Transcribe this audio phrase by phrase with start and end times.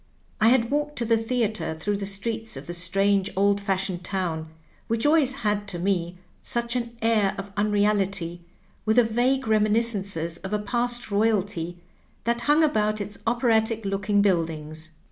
[0.39, 4.47] I had walked to the theatre through the streets of the strange old fashioned town,
[4.87, 8.41] which always had to me such an air of unreality,
[8.83, 11.77] with the vague reminiscences of a past royalty
[12.23, 14.89] that hung about its operatic looking build ings.